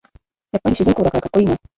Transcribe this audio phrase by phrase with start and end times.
[0.51, 1.55] やっぱり主人公だからかっこいいな